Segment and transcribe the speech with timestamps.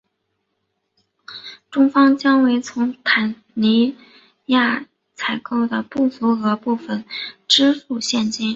[1.69, 3.95] 中方将为从坦桑尼
[4.47, 7.05] 亚采购的不足额部分
[7.47, 8.49] 支付现金。